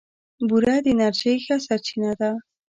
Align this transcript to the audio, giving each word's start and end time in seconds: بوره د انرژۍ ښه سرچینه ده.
بوره 0.47 0.75
د 0.83 0.85
انرژۍ 0.93 1.35
ښه 1.45 1.55
سرچینه 1.65 2.11
ده. 2.19 2.31